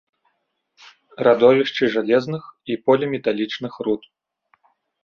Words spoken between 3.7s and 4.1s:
руд.